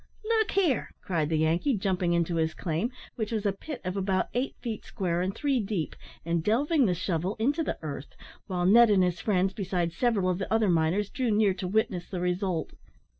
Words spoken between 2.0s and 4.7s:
into his claim, which was a pit of about eight